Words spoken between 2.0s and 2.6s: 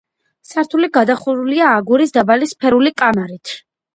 დაბალი